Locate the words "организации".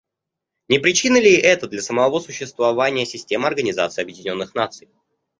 3.45-4.01